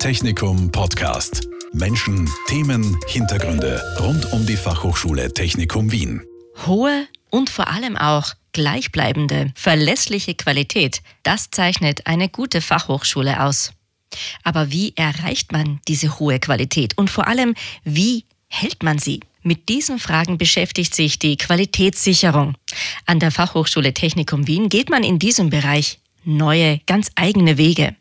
Technikum 0.00 0.72
Podcast. 0.72 1.46
Menschen, 1.74 2.26
Themen, 2.48 2.98
Hintergründe 3.06 3.82
rund 4.00 4.32
um 4.32 4.46
die 4.46 4.56
Fachhochschule 4.56 5.30
Technikum 5.34 5.92
Wien. 5.92 6.22
Hohe 6.66 7.06
und 7.28 7.50
vor 7.50 7.68
allem 7.68 7.98
auch 7.98 8.32
gleichbleibende, 8.52 9.52
verlässliche 9.54 10.34
Qualität, 10.34 11.02
das 11.22 11.50
zeichnet 11.50 12.06
eine 12.06 12.30
gute 12.30 12.62
Fachhochschule 12.62 13.42
aus. 13.42 13.74
Aber 14.42 14.72
wie 14.72 14.94
erreicht 14.96 15.52
man 15.52 15.80
diese 15.86 16.18
hohe 16.18 16.40
Qualität 16.40 16.96
und 16.96 17.10
vor 17.10 17.28
allem, 17.28 17.54
wie 17.84 18.24
hält 18.48 18.82
man 18.82 18.98
sie? 18.98 19.20
Mit 19.42 19.68
diesen 19.68 19.98
Fragen 19.98 20.38
beschäftigt 20.38 20.94
sich 20.94 21.18
die 21.18 21.36
Qualitätssicherung. 21.36 22.54
An 23.04 23.20
der 23.20 23.30
Fachhochschule 23.30 23.92
Technikum 23.92 24.46
Wien 24.46 24.70
geht 24.70 24.88
man 24.88 25.04
in 25.04 25.18
diesem 25.18 25.50
Bereich 25.50 25.98
neue, 26.24 26.80
ganz 26.86 27.10
eigene 27.16 27.58
Wege. 27.58 27.96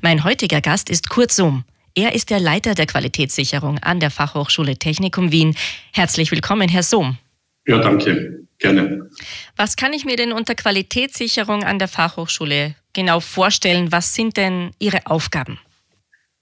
Mein 0.00 0.24
heutiger 0.24 0.60
Gast 0.60 0.90
ist 0.90 1.08
Kurt 1.08 1.32
Sohm. 1.32 1.64
Er 1.94 2.14
ist 2.14 2.30
der 2.30 2.40
Leiter 2.40 2.74
der 2.74 2.86
Qualitätssicherung 2.86 3.78
an 3.78 4.00
der 4.00 4.10
Fachhochschule 4.10 4.76
Technikum 4.76 5.30
Wien. 5.30 5.54
Herzlich 5.92 6.30
willkommen, 6.30 6.68
Herr 6.68 6.82
Sohm. 6.82 7.18
Ja, 7.66 7.78
danke. 7.78 8.46
Gerne. 8.58 9.10
Was 9.56 9.76
kann 9.76 9.92
ich 9.92 10.04
mir 10.04 10.16
denn 10.16 10.32
unter 10.32 10.54
Qualitätssicherung 10.54 11.64
an 11.64 11.78
der 11.78 11.88
Fachhochschule 11.88 12.76
genau 12.92 13.20
vorstellen? 13.20 13.92
Was 13.92 14.14
sind 14.14 14.36
denn 14.36 14.70
Ihre 14.78 15.06
Aufgaben? 15.06 15.58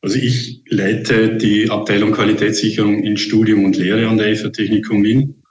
Also 0.02 0.18
ich 0.18 0.62
leite 0.68 1.36
die 1.36 1.68
Abteilung 1.70 2.12
Qualitätssicherung 2.12 3.02
in 3.02 3.16
Studium 3.16 3.64
und 3.64 3.76
Lehre 3.76 4.08
an 4.08 4.18
der 4.18 4.36
FH 4.36 4.50
Technikum 4.50 5.02
Wien. 5.02 5.42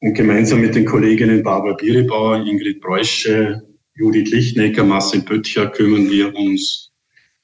Und 0.00 0.14
gemeinsam 0.14 0.60
mit 0.60 0.74
den 0.74 0.84
Kolleginnen 0.84 1.42
Barbara 1.42 1.74
Bierebauer, 1.74 2.46
Ingrid 2.46 2.80
Breusche, 2.80 3.62
Judith 3.94 4.30
Lichtnecker, 4.30 4.84
Marcel 4.84 5.22
Böttcher 5.22 5.68
kümmern 5.68 6.10
wir 6.10 6.34
uns 6.34 6.92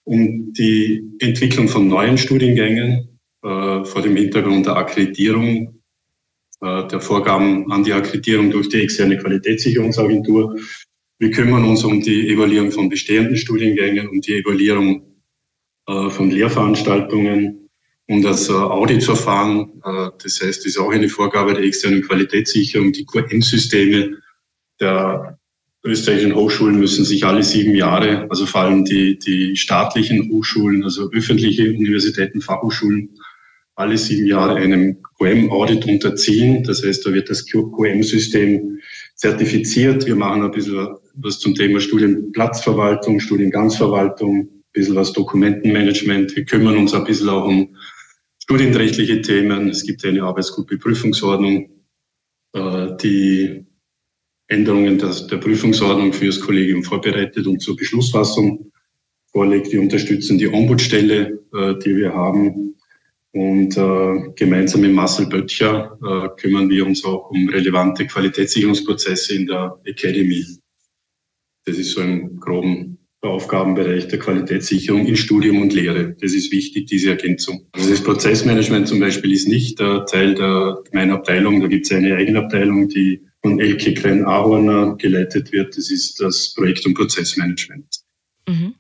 um 0.05 0.53
die 0.53 1.03
Entwicklung 1.19 1.69
von 1.69 1.89
neuen 1.89 2.19
Studiengängen 2.19 3.19
äh, 3.43 3.85
vor 3.85 4.03
dem 4.03 4.17
Hintergrund 4.17 4.67
der 4.67 4.77
Akkreditierung, 4.77 5.81
äh, 6.61 6.87
der 6.89 7.01
Vorgaben 7.01 7.71
an 7.71 7.85
die 7.85 7.93
Akkreditierung 7.93 8.51
durch 8.51 8.69
die 8.69 8.83
externe 8.83 9.19
Qualitätssicherungsagentur. 9.19 10.59
Wir 11.19 11.31
kümmern 11.31 11.65
uns 11.65 11.85
um 11.85 12.01
die 12.01 12.31
Evaluierung 12.31 12.71
von 12.71 12.89
bestehenden 12.89 13.37
Studiengängen, 13.37 14.09
um 14.09 14.21
die 14.21 14.37
Evaluierung 14.37 15.11
äh, 15.87 16.11
von 16.11 16.31
Lehrveranstaltungen 16.31 17.69
und 18.09 18.23
das 18.23 18.49
äh, 18.49 18.53
Auditverfahren. 18.53 19.83
Äh, 19.85 20.11
das 20.23 20.41
heißt, 20.41 20.61
das 20.61 20.67
ist 20.67 20.79
auch 20.79 20.91
eine 20.91 21.09
Vorgabe 21.09 21.55
der 21.55 21.65
externen 21.65 22.03
Qualitätssicherung, 22.03 22.93
die 22.93 23.05
QM-Systeme 23.05 24.19
der 24.81 25.40
österreichischen 25.83 26.35
Hochschulen 26.35 26.79
müssen 26.79 27.05
sich 27.05 27.25
alle 27.25 27.43
sieben 27.43 27.75
Jahre, 27.75 28.27
also 28.31 28.45
vor 28.47 28.63
allem 28.63 28.85
die, 28.85 29.19
die 29.19 29.57
staatlichen 29.57 30.31
Hochschulen, 30.31 30.85
also 30.85 31.11
öffentliche 31.13 31.71
Universitäten, 31.71 32.41
Fachhochschulen, 32.41 33.11
alle 33.77 33.97
sieben 33.97 34.27
Jahre 34.27 34.57
einem 34.57 34.99
QM-Audit 35.19 35.87
unterziehen. 35.87 36.63
Das 36.65 36.85
heißt, 36.85 37.07
da 37.07 37.13
wird 37.15 37.31
das 37.31 37.47
QM-System 37.47 38.79
zertifiziert. 39.15 40.07
Wir 40.07 40.17
machen 40.17 40.43
ein 40.43 40.51
bisschen 40.51 40.97
was 41.15 41.39
zum 41.39 41.55
Thema 41.55 41.81
Studienplatzverwaltung, 41.81 43.21
Studiengangsverwaltung, 43.21 44.41
ein 44.41 44.63
bisschen 44.73 44.97
was 44.97 45.13
Dokumentenmanagement. 45.13 46.37
Wir 46.37 46.45
kümmern 46.45 46.77
uns 46.77 46.93
ein 46.93 47.05
bisschen 47.05 47.31
auch 47.31 47.47
um 47.47 47.75
studienrechtliche 48.43 49.23
Themen. 49.23 49.71
Es 49.71 49.85
gibt 49.85 50.05
eine 50.05 50.23
Arbeitsgruppe 50.25 50.77
Prüfungsordnung, 50.77 51.71
äh, 52.53 52.89
die 53.03 53.65
Änderungen 54.51 54.99
der, 54.99 55.15
der 55.31 55.37
Prüfungsordnung 55.39 56.13
für 56.13 56.27
das 56.27 56.41
Kollegium 56.41 56.83
vorbereitet 56.83 57.47
und 57.47 57.63
zur 57.63 57.77
Beschlussfassung 57.77 58.73
vorlegt. 59.33 59.73
Wir 59.73 59.81
unterstützen 59.81 60.39
die 60.39 60.49
Ombudsstelle, 60.49 61.41
äh, 61.55 61.75
die 61.85 61.97
wir 61.97 62.13
haben. 62.13 62.75
Und 63.33 63.77
äh, 63.77 64.33
gemeinsam 64.35 64.81
mit 64.81 64.93
Marcel 64.93 65.27
Böttcher 65.27 65.97
äh, 66.03 66.41
kümmern 66.41 66.69
wir 66.69 66.85
uns 66.85 67.05
auch 67.05 67.31
um 67.31 67.49
relevante 67.49 68.05
Qualitätssicherungsprozesse 68.05 69.37
in 69.37 69.47
der 69.47 69.79
Academy. 69.85 70.45
Das 71.65 71.79
ist 71.79 71.93
so 71.93 72.01
ein 72.01 72.41
groben 72.41 72.99
Aufgabenbereich 73.21 74.09
der 74.09 74.19
Qualitätssicherung 74.19 75.07
in 75.07 75.17
Studium 75.17 75.63
und 75.63 75.73
Lehre. 75.75 76.17
Das 76.21 76.33
ist 76.33 76.51
wichtig, 76.51 76.87
diese 76.87 77.11
Ergänzung. 77.11 77.67
Also 77.71 77.91
das 77.91 78.03
Prozessmanagement 78.03 78.89
zum 78.89 78.99
Beispiel 78.99 79.33
ist 79.33 79.47
nicht 79.47 79.79
der 79.79 80.07
Teil 80.07 80.35
der 80.35 80.83
meiner 80.93 81.15
Abteilung. 81.15 81.61
Da 81.61 81.69
gibt 81.69 81.87
es 81.87 81.93
eine 81.93 82.17
eigene 82.17 82.41
Abteilung, 82.41 82.89
die 82.89 83.21
von 83.43 83.61
Elke 83.61 83.95
Klein-Ahorner 83.95 84.97
geleitet 84.97 85.53
wird. 85.53 85.77
Das 85.77 85.91
ist 85.91 86.21
das 86.21 86.55
Projekt- 86.55 86.87
und 86.87 86.95
Prozessmanagement. 86.95 88.01
Mhm. 88.49 88.75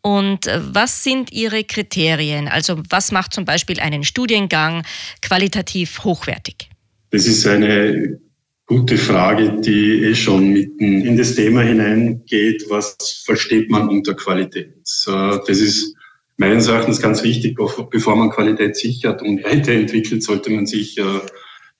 Und 0.00 0.46
äh, 0.46 0.60
was 0.72 1.02
sind 1.02 1.32
Ihre 1.32 1.64
Kriterien? 1.64 2.48
Also 2.48 2.82
was 2.88 3.12
macht 3.12 3.32
zum 3.32 3.44
Beispiel 3.44 3.80
einen 3.80 4.04
Studiengang 4.04 4.84
qualitativ 5.20 6.04
hochwertig? 6.04 6.70
Das 7.10 7.26
ist 7.26 7.46
eine 7.46 8.20
gute 8.66 8.98
Frage, 8.98 9.60
die 9.60 10.04
eh 10.04 10.14
schon 10.14 10.52
mitten 10.52 11.02
in 11.02 11.16
das 11.16 11.34
Thema 11.34 11.62
hineingeht. 11.62 12.64
Was 12.68 12.96
versteht 13.24 13.70
man 13.70 13.88
unter 13.88 14.14
Qualität? 14.14 14.74
Das 14.84 15.48
ist 15.48 15.94
meines 16.36 16.68
Erachtens 16.68 17.00
ganz 17.00 17.22
wichtig, 17.22 17.58
bevor 17.90 18.16
man 18.16 18.30
Qualität 18.30 18.76
sichert 18.76 19.22
und 19.22 19.42
weiterentwickelt, 19.42 20.22
sollte 20.22 20.50
man 20.50 20.66
sich 20.66 20.98
äh, 20.98 21.02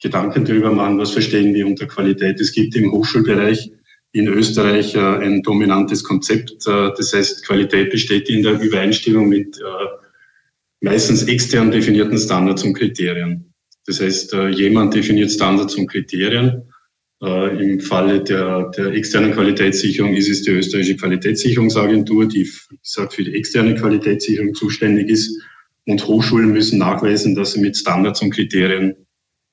Gedanken 0.01 0.45
darüber 0.45 0.73
machen, 0.73 0.99
was 0.99 1.11
verstehen 1.11 1.55
wir 1.55 1.67
unter 1.67 1.87
Qualität. 1.87 2.41
Es 2.41 2.53
gibt 2.53 2.77
im 2.77 2.93
Hochschulbereich 2.93 3.71
in 4.13 4.29
Österreich 4.29 4.95
äh, 4.95 4.99
ein 4.99 5.43
dominantes 5.43 6.03
Konzept. 6.03 6.67
Äh, 6.67 6.91
das 6.97 7.13
heißt, 7.13 7.45
Qualität 7.47 7.91
besteht 7.91 8.29
in 8.29 8.43
der 8.43 8.61
Übereinstimmung 8.61 9.29
mit 9.29 9.59
äh, 9.59 9.87
meistens 10.81 11.25
extern 11.25 11.71
definierten 11.71 12.19
Standards 12.19 12.63
und 12.63 12.75
Kriterien. 12.75 13.53
Das 13.87 14.01
heißt, 14.03 14.37
jemand 14.51 14.95
definiert 14.95 15.31
Standards 15.31 15.75
und 15.77 15.87
Kriterien. 15.87 16.65
Im 17.23 17.81
Falle 17.81 18.23
der, 18.23 18.71
der 18.77 18.93
externen 18.93 19.33
Qualitätssicherung 19.33 20.15
ist 20.15 20.29
es 20.29 20.43
die 20.43 20.51
österreichische 20.51 20.99
Qualitätssicherungsagentur, 20.99 22.29
die 22.29 22.45
wie 22.45 22.77
gesagt, 22.83 23.15
für 23.15 23.25
die 23.25 23.35
externe 23.35 23.75
Qualitätssicherung 23.75 24.55
zuständig 24.55 25.09
ist. 25.09 25.41
Und 25.87 26.07
Hochschulen 26.07 26.53
müssen 26.53 26.79
nachweisen, 26.79 27.35
dass 27.35 27.55
sie 27.55 27.63
mit 27.63 27.79
Standards 27.79 28.21
und 28.21 28.35
Kriterien 28.35 28.95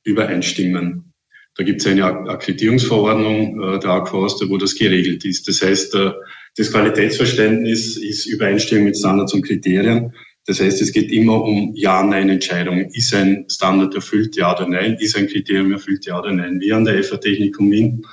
übereinstimmen. 0.06 1.14
Da 1.58 1.64
gibt 1.64 1.82
es 1.82 1.88
eine 1.88 2.06
Akkreditierungsverordnung 2.06 3.62
äh, 3.62 3.80
der 3.80 3.90
Aquaster, 3.92 4.50
wo 4.50 4.58
das 4.58 4.76
geregelt 4.76 5.26
ist. 5.26 5.48
Das 5.48 5.62
heißt, 5.62 5.96
äh, 5.96 6.12
das 6.58 6.72
Qualitätsverständnis 6.72 7.98
ist 7.98 8.26
Übereinstimmung 8.26 8.86
mit 8.86 8.98
Standards 8.98 9.34
und 9.34 9.44
Kriterien. 9.46 10.14
Das 10.46 10.60
heißt, 10.60 10.82
es 10.82 10.92
geht 10.92 11.12
immer 11.12 11.44
um 11.44 11.74
Ja-Nein-Entscheidungen. 11.76 12.90
Ist 12.92 13.14
ein 13.16 13.46
Standard 13.50 13.96
erfüllt, 13.96 14.36
ja 14.36 14.56
oder 14.56 14.68
nein? 14.68 14.96
Ist 15.00 15.18
ein 15.18 15.28
Kriterium 15.28 15.72
erfüllt, 15.72 16.06
ja 16.06 16.20
oder 16.20 16.32
nein? 16.32 16.60
Wir 16.60 16.76
an 16.76 16.86
der 16.86 17.04
FA 17.04 17.18
Technikum 17.18 17.72
Wien 17.72 18.06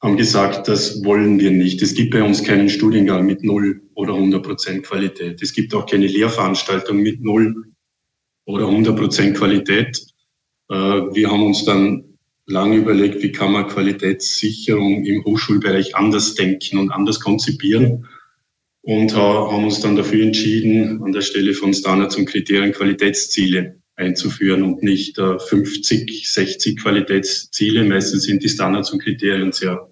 haben 0.00 0.16
gesagt, 0.16 0.68
das 0.68 1.04
wollen 1.04 1.38
wir 1.40 1.50
nicht. 1.50 1.82
Es 1.82 1.94
gibt 1.94 2.12
bei 2.12 2.22
uns 2.22 2.42
keinen 2.42 2.70
Studiengang 2.70 3.26
mit 3.26 3.42
null 3.42 3.82
oder 3.94 4.14
100 4.14 4.42
Prozent 4.42 4.86
Qualität. 4.86 5.42
Es 5.42 5.52
gibt 5.52 5.74
auch 5.74 5.86
keine 5.86 6.06
Lehrveranstaltung 6.06 6.98
mit 6.98 7.20
null 7.20 7.72
oder 8.46 8.66
100 8.66 8.96
Prozent 8.96 9.36
Qualität. 9.36 10.00
Äh, 10.70 10.74
wir 10.74 11.30
haben 11.30 11.42
uns 11.42 11.64
dann 11.64 12.04
lange 12.46 12.76
überlegt, 12.76 13.22
wie 13.22 13.32
kann 13.32 13.52
man 13.52 13.68
Qualitätssicherung 13.68 15.04
im 15.04 15.24
Hochschulbereich 15.24 15.96
anders 15.96 16.34
denken 16.34 16.78
und 16.78 16.90
anders 16.90 17.20
konzipieren 17.20 18.06
und 18.82 19.14
haben 19.14 19.64
uns 19.64 19.80
dann 19.80 19.96
dafür 19.96 20.24
entschieden, 20.24 21.02
an 21.02 21.12
der 21.12 21.20
Stelle 21.20 21.52
von 21.54 21.74
Standards 21.74 22.16
und 22.16 22.26
Kriterien 22.26 22.72
Qualitätsziele 22.72 23.80
einzuführen 23.94 24.62
und 24.62 24.82
nicht 24.82 25.16
50, 25.16 26.28
60 26.28 26.78
Qualitätsziele. 26.78 27.84
Meistens 27.84 28.22
sind 28.22 28.42
die 28.42 28.48
Standards 28.48 28.90
und 28.90 29.02
Kriterien 29.02 29.52
sehr 29.52 29.90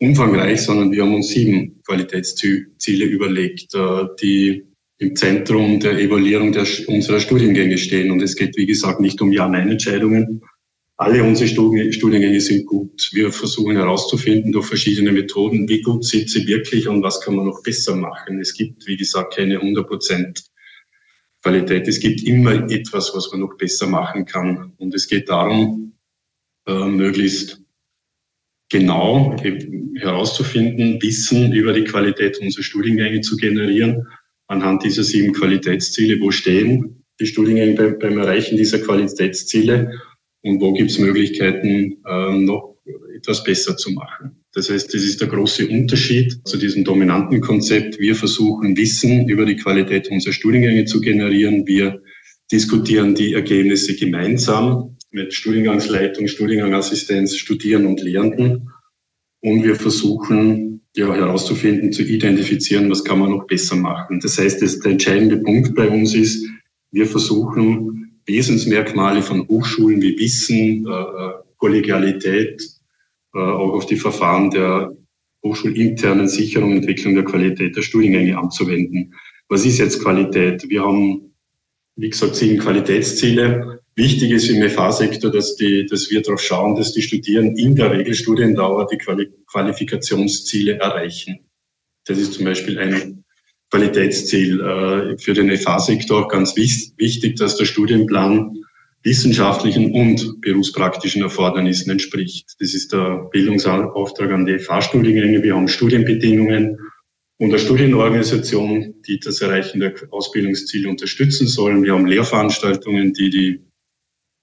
umfangreich, 0.00 0.60
sondern 0.62 0.90
wir 0.90 1.02
haben 1.02 1.14
uns 1.14 1.28
sieben 1.28 1.80
Qualitätsziele 1.86 3.04
überlegt, 3.04 3.74
äh, 3.74 4.06
die 4.20 4.64
im 4.98 5.14
Zentrum 5.14 5.78
der 5.80 5.98
Evaluierung 5.98 6.52
der, 6.52 6.66
unserer 6.88 7.20
Studiengänge 7.20 7.78
stehen. 7.78 8.10
Und 8.10 8.20
es 8.20 8.34
geht, 8.34 8.56
wie 8.56 8.66
gesagt, 8.66 9.00
nicht 9.00 9.20
um 9.20 9.32
Ja-Nein-Entscheidungen. 9.32 10.42
Alle 10.96 11.22
unsere 11.22 11.48
Studiengänge 11.48 12.40
sind 12.40 12.66
gut. 12.66 13.10
Wir 13.12 13.30
versuchen 13.30 13.76
herauszufinden 13.76 14.50
durch 14.50 14.66
verschiedene 14.66 15.12
Methoden, 15.12 15.68
wie 15.68 15.80
gut 15.80 16.04
sind 16.04 16.28
sie 16.28 16.44
wirklich 16.48 16.88
und 16.88 17.04
was 17.04 17.20
kann 17.20 17.36
man 17.36 17.46
noch 17.46 17.62
besser 17.62 17.94
machen. 17.94 18.40
Es 18.40 18.52
gibt, 18.52 18.84
wie 18.88 18.96
gesagt, 18.96 19.36
keine 19.36 19.60
100 19.60 19.86
Prozent 19.86 20.42
Qualität. 21.40 21.86
Es 21.86 22.00
gibt 22.00 22.24
immer 22.24 22.68
etwas, 22.68 23.12
was 23.14 23.30
man 23.30 23.40
noch 23.40 23.56
besser 23.56 23.86
machen 23.86 24.26
kann. 24.26 24.72
Und 24.78 24.92
es 24.92 25.06
geht 25.06 25.28
darum, 25.28 25.92
äh, 26.66 26.86
möglichst 26.86 27.62
genau 28.68 29.36
herauszufinden, 29.94 31.00
Wissen 31.00 31.52
über 31.52 31.72
die 31.72 31.84
Qualität 31.84 32.38
unserer 32.38 32.64
Studiengänge 32.64 33.20
zu 33.20 33.36
generieren 33.36 34.04
anhand 34.48 34.82
dieser 34.82 35.04
sieben 35.04 35.32
Qualitätsziele, 35.32 36.20
wo 36.20 36.30
stehen 36.30 37.04
die 37.20 37.26
Studiengänge 37.26 37.92
beim 37.92 38.18
Erreichen 38.18 38.56
dieser 38.56 38.78
Qualitätsziele 38.78 39.92
und 40.42 40.60
wo 40.60 40.72
gibt 40.72 40.90
es 40.90 40.98
Möglichkeiten, 40.98 42.02
ähm, 42.08 42.44
noch 42.44 42.76
etwas 43.14 43.44
besser 43.44 43.76
zu 43.76 43.92
machen. 43.92 44.44
Das 44.52 44.70
heißt, 44.70 44.92
das 44.94 45.02
ist 45.02 45.20
der 45.20 45.28
große 45.28 45.68
Unterschied 45.68 46.40
zu 46.44 46.56
diesem 46.56 46.84
dominanten 46.84 47.40
Konzept. 47.40 47.98
Wir 47.98 48.14
versuchen 48.14 48.76
Wissen 48.76 49.28
über 49.28 49.44
die 49.44 49.56
Qualität 49.56 50.10
unserer 50.10 50.32
Studiengänge 50.32 50.84
zu 50.84 51.00
generieren. 51.00 51.66
Wir 51.66 52.00
diskutieren 52.50 53.14
die 53.14 53.34
Ergebnisse 53.34 53.94
gemeinsam 53.94 54.96
mit 55.10 55.34
Studiengangsleitung, 55.34 56.28
Studiengangassistenz, 56.28 57.36
Studierenden 57.36 57.92
und 57.92 58.02
Lehrenden. 58.02 58.70
Und 59.40 59.64
wir 59.64 59.76
versuchen 59.76 60.77
ja, 60.98 61.14
herauszufinden, 61.14 61.92
zu 61.92 62.02
identifizieren, 62.02 62.90
was 62.90 63.04
kann 63.04 63.20
man 63.20 63.30
noch 63.30 63.46
besser 63.46 63.76
machen. 63.76 64.18
Das 64.18 64.36
heißt, 64.36 64.60
das, 64.60 64.80
der 64.80 64.92
entscheidende 64.92 65.36
Punkt 65.36 65.72
bei 65.76 65.88
uns 65.88 66.12
ist, 66.12 66.44
wir 66.90 67.06
versuchen 67.06 68.18
Wesensmerkmale 68.26 69.22
von 69.22 69.46
Hochschulen 69.46 70.02
wie 70.02 70.18
Wissen, 70.18 70.84
äh, 70.88 71.32
Kollegialität, 71.56 72.60
äh, 73.32 73.38
auch 73.38 73.74
auf 73.74 73.86
die 73.86 73.94
Verfahren 73.94 74.50
der 74.50 74.92
hochschulinternen 75.44 76.28
Sicherung 76.28 76.72
und 76.72 76.78
Entwicklung 76.78 77.14
der 77.14 77.24
Qualität 77.24 77.76
der 77.76 77.82
Studiengänge 77.82 78.36
anzuwenden. 78.36 79.14
Was 79.48 79.64
ist 79.64 79.78
jetzt 79.78 80.02
Qualität? 80.02 80.68
Wir 80.68 80.82
haben, 80.82 81.27
wie 81.98 82.10
gesagt, 82.10 82.36
sieben 82.36 82.58
Qualitätsziele. 82.58 83.80
Wichtig 83.96 84.30
ist 84.30 84.48
im 84.48 84.68
FA-Sektor, 84.70 85.32
dass, 85.32 85.56
die, 85.56 85.84
dass 85.86 86.10
wir 86.10 86.22
darauf 86.22 86.40
schauen, 86.40 86.76
dass 86.76 86.92
die 86.92 87.02
Studierenden 87.02 87.58
in 87.58 87.74
der 87.74 87.90
Regelstudiendauer 87.90 88.86
die 88.86 88.98
Quali 88.98 89.28
Qualifikationsziele 89.50 90.78
erreichen. 90.78 91.40
Das 92.06 92.18
ist 92.18 92.34
zum 92.34 92.44
Beispiel 92.44 92.78
ein 92.78 93.24
Qualitätsziel 93.70 94.60
äh, 94.60 95.18
für 95.18 95.34
den 95.34 95.54
FA-Sektor 95.56 96.28
ganz 96.28 96.56
wichtig, 96.56 97.36
dass 97.36 97.56
der 97.56 97.64
Studienplan 97.64 98.56
wissenschaftlichen 99.02 99.92
und 99.92 100.40
berufspraktischen 100.40 101.22
Erfordernissen 101.22 101.90
entspricht. 101.90 102.54
Das 102.60 102.74
ist 102.74 102.92
der 102.92 103.28
Bildungsauftrag 103.32 104.30
an 104.30 104.46
die 104.46 104.58
FA-Studiengänge. 104.60 105.42
Wir 105.42 105.56
haben 105.56 105.66
Studienbedingungen 105.66 106.78
und 107.38 107.50
eine 107.50 107.58
Studienorganisation, 107.58 108.94
die 109.06 109.20
das 109.20 109.40
Erreichen 109.40 109.80
der 109.80 109.94
Ausbildungsziele 110.10 110.88
unterstützen 110.88 111.46
sollen. 111.46 111.82
Wir 111.84 111.94
haben 111.94 112.06
Lehrveranstaltungen, 112.06 113.12
die 113.14 113.30
die 113.30 113.60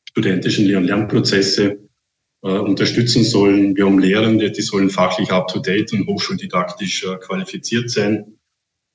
studentischen 0.10 0.66
Lehr- 0.66 0.78
und 0.78 0.86
Lernprozesse 0.86 1.78
äh, 2.42 2.48
unterstützen 2.48 3.26
sollen. 3.26 3.76
Wir 3.76 3.86
haben 3.86 4.00
Lehrende, 4.00 4.50
die 4.50 4.62
sollen 4.62 4.90
fachlich 4.90 5.30
up-to-date 5.32 5.92
und 5.92 6.08
hochschuldidaktisch 6.08 7.04
äh, 7.04 7.18
qualifiziert 7.18 7.90
sein. 7.90 8.38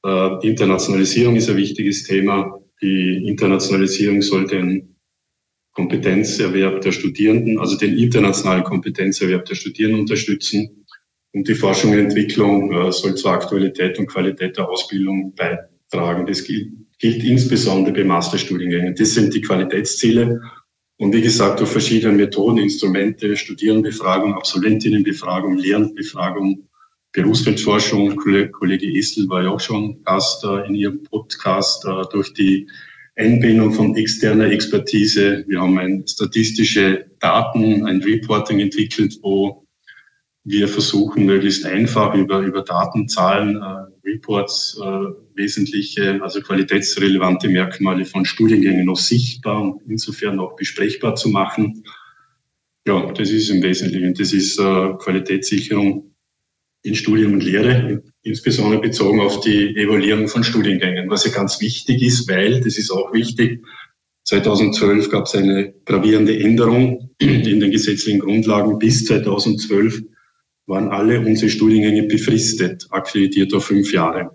Äh, 0.05 0.49
Internationalisierung 0.49 1.37
ist 1.37 1.51
ein 1.51 1.59
wichtiges 1.59 2.05
Thema. 2.05 2.59
Die 2.81 3.29
Internationalisierung 3.29 4.23
sollte 4.23 4.57
ein 4.57 4.97
Kompetenzerwerb 5.73 6.81
der 6.81 6.93
Studierenden, 6.93 7.59
also 7.59 7.77
den 7.77 7.99
internationalen 7.99 8.65
Kompetenzerwerb 8.65 9.45
der 9.45 9.55
Studierenden 9.55 10.01
unterstützen. 10.01 10.80
Und 11.33 11.47
die 11.47 11.55
Forschung 11.55 11.93
und 11.93 11.99
Entwicklung 11.99 12.73
äh, 12.73 12.93
soll 12.93 13.15
zur 13.15 13.33
Aktualität 13.33 13.99
und 13.99 14.09
Qualität 14.09 14.57
der 14.57 14.69
Ausbildung 14.69 15.33
beitragen. 15.35 16.27
Das 16.27 16.43
gilt, 16.43 16.73
gilt 16.99 17.23
insbesondere 17.23 17.95
bei 17.95 18.05
Masterstudiengängen. 18.05 18.95
Das 18.97 19.15
sind 19.15 19.33
die 19.35 19.41
Qualitätsziele. 19.41 20.41
Und 20.99 21.15
wie 21.15 21.23
gesagt, 21.23 21.61
durch 21.61 21.71
verschiedene 21.71 22.13
Methoden, 22.15 22.59
Instrumente, 22.59 23.35
Studierendenbefragung, 23.37 24.35
Absolventinnenbefragung, 24.35 25.57
Lehrenbefragung, 25.57 26.69
Berufsfeldforschung, 27.13 28.17
Kollege 28.53 28.99
Estel 28.99 29.29
war 29.29 29.43
ja 29.43 29.51
auch 29.51 29.61
schon 29.61 30.03
Gast 30.05 30.45
äh, 30.45 30.67
in 30.67 30.75
Ihrem 30.75 31.03
Podcast, 31.05 31.85
äh, 31.85 32.03
durch 32.13 32.33
die 32.35 32.69
Einbindung 33.17 33.73
von 33.73 33.97
externer 33.97 34.51
Expertise. 34.51 35.45
Wir 35.49 35.61
haben 35.61 35.79
ein 35.79 36.05
statistische 36.07 37.07
Daten, 37.19 37.87
ein 37.87 38.03
Reporting 38.03 38.61
entwickelt, 38.61 39.19
wo 39.23 39.67
wir 40.45 40.69
versuchen, 40.69 41.27
möglichst 41.27 41.67
einfach 41.67 42.15
über, 42.15 42.41
über 42.41 42.63
Datenzahlen, 42.63 43.57
äh, 43.57 44.09
Reports, 44.09 44.79
äh, 44.83 44.87
wesentliche, 45.35 46.21
also 46.23 46.41
qualitätsrelevante 46.41 47.49
Merkmale 47.49 48.05
von 48.05 48.25
Studiengängen 48.25 48.87
noch 48.87 48.97
sichtbar 48.97 49.63
und 49.63 49.83
insofern 49.87 50.41
auch 50.41 50.57
besprechbar 50.57 51.15
zu 51.15 51.29
machen. 51.29 51.85
Ja, 52.87 53.13
das 53.13 53.31
ist 53.31 53.51
im 53.51 53.63
Wesentlichen, 53.63 54.15
das 54.15 54.33
ist 54.33 54.59
äh, 54.59 54.95
Qualitätssicherung 54.99 56.15
in 56.83 56.95
Studium 56.95 57.35
und 57.35 57.45
Lehre, 57.45 58.03
insbesondere 58.23 58.81
bezogen 58.81 59.21
auf 59.21 59.41
die 59.41 59.77
Evaluierung 59.77 60.29
von 60.29 60.43
Studiengängen, 60.43 61.11
was 61.11 61.27
ja 61.27 61.31
ganz 61.31 61.61
wichtig 61.61 62.03
ist, 62.03 62.27
weil, 62.29 62.61
das 62.63 62.79
ist 62.79 62.91
auch 62.91 63.13
wichtig, 63.13 63.63
2012 64.25 65.11
gab 65.11 65.27
es 65.27 65.35
eine 65.35 65.75
gravierende 65.85 66.39
Änderung 66.39 67.11
in 67.19 67.61
den 67.61 67.71
gesetzlichen 67.71 68.21
Grundlagen. 68.21 68.79
Bis 68.79 69.05
2012 69.07 70.03
waren 70.71 70.89
alle 70.89 71.21
unsere 71.21 71.51
Studiengänge 71.51 72.05
befristet, 72.05 72.87
akkreditiert 72.91 73.53
auf 73.53 73.67
fünf 73.67 73.93
Jahre. 73.93 74.31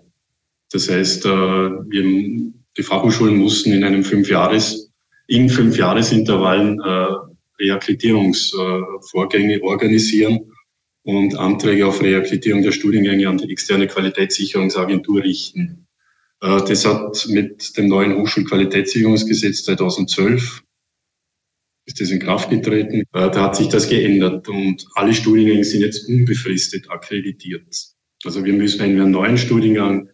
Das 0.70 0.88
heißt, 0.88 1.24
äh, 1.24 1.28
wir, 1.28 2.52
die 2.76 2.82
Fachhochschulen 2.82 3.38
mussten 3.38 3.72
in 3.72 3.82
einem 3.82 4.04
Fünfjahres, 4.04 4.92
in 5.26 5.48
Fünfjahresintervallen 5.48 6.78
äh, 6.80 7.06
Reakkreditierungsvorgänge 7.58 9.62
organisieren 9.62 10.52
und 11.02 11.34
Anträge 11.36 11.86
auf 11.86 12.02
Reakkreditierung 12.02 12.62
der 12.62 12.72
Studiengänge 12.72 13.28
an 13.28 13.38
die 13.38 13.50
externe 13.50 13.86
Qualitätssicherungsagentur 13.86 15.22
richten. 15.22 15.86
Äh, 16.42 16.60
das 16.68 16.84
hat 16.84 17.26
mit 17.30 17.78
dem 17.78 17.88
neuen 17.88 18.14
Hochschulqualitätssicherungsgesetz 18.14 19.64
2012 19.64 20.65
ist 21.86 22.00
das 22.00 22.10
in 22.10 22.18
Kraft 22.18 22.50
getreten. 22.50 23.00
Äh, 23.12 23.30
da 23.30 23.44
hat 23.44 23.56
sich 23.56 23.68
das 23.68 23.88
geändert 23.88 24.48
und 24.48 24.86
alle 24.94 25.14
Studiengänge 25.14 25.64
sind 25.64 25.80
jetzt 25.80 26.08
unbefristet 26.08 26.90
akkreditiert. 26.90 27.94
Also 28.24 28.44
wir 28.44 28.52
müssen, 28.52 28.80
wenn 28.80 28.96
wir 28.96 29.02
einen 29.02 29.12
neuen 29.12 29.38
Studiengang 29.38 30.10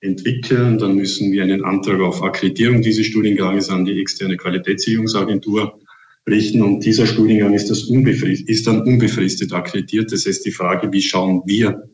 entwickeln, 0.00 0.78
dann 0.78 0.96
müssen 0.96 1.32
wir 1.32 1.42
einen 1.42 1.64
Antrag 1.64 2.00
auf 2.00 2.22
Akkreditierung 2.22 2.82
dieses 2.82 3.06
Studienganges 3.06 3.70
an 3.70 3.86
die 3.86 4.00
externe 4.00 4.36
Qualitätssicherungsagentur 4.36 5.80
richten. 6.28 6.62
Und 6.62 6.84
dieser 6.84 7.06
Studiengang 7.06 7.54
ist, 7.54 7.70
das 7.70 7.84
unbefristet, 7.84 8.48
ist 8.48 8.66
dann 8.66 8.82
unbefristet 8.82 9.52
akkreditiert. 9.54 10.12
Das 10.12 10.26
heißt, 10.26 10.44
die 10.44 10.52
Frage, 10.52 10.92
wie 10.92 11.00
schauen 11.00 11.42
wir 11.46 11.88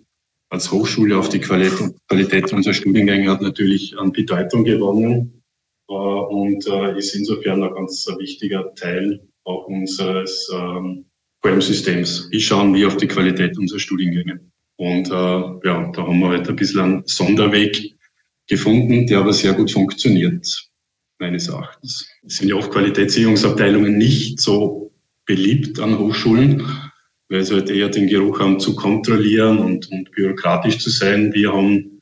als 0.48 0.72
Hochschule 0.72 1.16
auf 1.16 1.28
die 1.28 1.38
Qualität, 1.38 1.94
Qualität 2.08 2.52
unserer 2.52 2.74
Studiengänge, 2.74 3.30
hat 3.30 3.42
natürlich 3.42 3.96
an 3.96 4.10
Bedeutung 4.10 4.64
gewonnen 4.64 5.39
und 5.94 6.66
äh, 6.66 6.98
ist 6.98 7.14
insofern 7.14 7.62
ein 7.62 7.74
ganz 7.74 8.06
wichtiger 8.18 8.74
Teil 8.74 9.20
auch 9.44 9.66
unseres 9.66 10.50
ähm, 10.54 11.06
QM-Systems. 11.42 12.28
Wie 12.30 12.40
schauen 12.40 12.74
wir 12.74 12.86
auf 12.86 12.96
die 12.96 13.08
Qualität 13.08 13.58
unserer 13.58 13.78
Studiengänge? 13.78 14.40
Und 14.76 15.08
äh, 15.08 15.12
ja, 15.12 15.90
da 15.92 16.06
haben 16.06 16.20
wir 16.20 16.28
halt 16.28 16.48
ein 16.48 16.56
bisschen 16.56 16.80
einen 16.80 17.02
Sonderweg 17.06 17.96
gefunden, 18.48 19.06
der 19.06 19.20
aber 19.20 19.32
sehr 19.32 19.52
gut 19.52 19.70
funktioniert 19.70 20.68
meines 21.18 21.48
Erachtens. 21.48 22.08
Es 22.26 22.36
sind 22.36 22.48
ja 22.48 22.54
oft 22.54 22.70
Qualitätssicherungsabteilungen 22.70 23.98
nicht 23.98 24.40
so 24.40 24.92
beliebt 25.26 25.78
an 25.80 25.98
Hochschulen, 25.98 26.66
weil 27.28 27.44
sie 27.44 27.54
halt 27.54 27.70
eher 27.70 27.88
den 27.88 28.08
Geruch 28.08 28.40
haben 28.40 28.58
zu 28.58 28.74
kontrollieren 28.74 29.58
und, 29.58 29.90
und 29.90 30.10
bürokratisch 30.12 30.78
zu 30.78 30.90
sein. 30.90 31.32
Wir 31.32 31.52
haben 31.52 31.99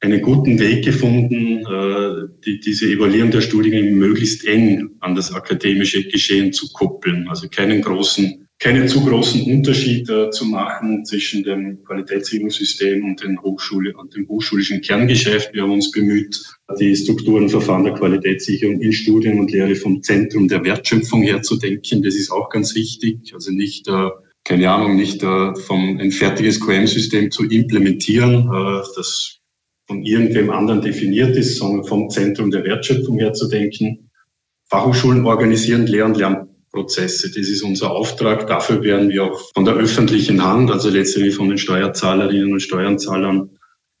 einen 0.00 0.22
guten 0.22 0.58
Weg 0.58 0.84
gefunden, 0.84 1.64
äh, 1.66 2.28
die, 2.44 2.60
diese 2.60 2.86
Evaluierung 2.86 3.30
der 3.30 3.42
Studiengänge 3.42 3.90
möglichst 3.90 4.46
eng 4.46 4.90
an 5.00 5.14
das 5.14 5.32
akademische 5.32 6.02
Geschehen 6.04 6.52
zu 6.52 6.72
koppeln. 6.72 7.28
Also 7.28 7.48
keinen 7.48 7.82
großen 7.82 8.48
keinen 8.60 8.86
zu 8.88 9.02
großen 9.02 9.42
Unterschied 9.50 10.08
äh, 10.10 10.30
zu 10.30 10.44
machen 10.44 11.04
zwischen 11.06 11.42
dem 11.42 11.82
Qualitätssicherungssystem 11.82 13.02
und, 13.04 13.22
den 13.22 13.40
Hochschule, 13.40 13.96
und 13.96 14.14
dem 14.14 14.28
hochschulischen 14.28 14.82
Kerngeschäft. 14.82 15.54
Wir 15.54 15.62
haben 15.62 15.72
uns 15.72 15.90
bemüht, 15.90 16.38
die 16.78 16.94
Strukturen 16.94 17.48
Verfahren 17.48 17.84
der 17.84 17.94
Qualitätssicherung 17.94 18.80
in 18.82 18.92
Studien 18.92 19.40
und 19.40 19.50
Lehre 19.50 19.74
vom 19.74 20.02
Zentrum 20.02 20.46
der 20.46 20.62
Wertschöpfung 20.62 21.22
her 21.22 21.40
zu 21.40 21.56
denken. 21.56 22.02
Das 22.02 22.14
ist 22.14 22.30
auch 22.30 22.50
ganz 22.50 22.74
wichtig. 22.74 23.32
Also 23.32 23.50
nicht, 23.50 23.88
äh, 23.88 24.10
keine 24.44 24.70
Ahnung, 24.70 24.96
nicht 24.96 25.22
äh, 25.22 25.54
vom, 25.54 25.98
ein 25.98 26.12
fertiges 26.12 26.60
QM-System 26.60 27.30
zu 27.30 27.44
implementieren, 27.44 28.46
äh, 28.52 28.82
das 28.94 29.39
von 29.90 30.04
irgendwem 30.04 30.50
anderen 30.50 30.82
definiert 30.82 31.36
ist, 31.36 31.56
sondern 31.56 31.84
vom 31.84 32.08
Zentrum 32.10 32.52
der 32.52 32.62
Wertschöpfung 32.62 33.18
her 33.18 33.32
zu 33.32 33.48
denken. 33.48 34.08
Fachhochschulen 34.68 35.26
organisieren 35.26 35.88
Lehr- 35.88 36.04
und 36.04 36.16
Lern 36.16 36.48
Prozesse. 36.70 37.28
Das 37.28 37.48
ist 37.48 37.62
unser 37.62 37.90
Auftrag. 37.90 38.46
Dafür 38.46 38.84
werden 38.84 39.08
wir 39.08 39.24
auch 39.24 39.52
von 39.52 39.64
der 39.64 39.74
öffentlichen 39.74 40.44
Hand, 40.44 40.70
also 40.70 40.90
letztendlich 40.90 41.34
von 41.34 41.48
den 41.48 41.58
Steuerzahlerinnen 41.58 42.52
und 42.52 42.60
Steuerzahlern 42.60 43.50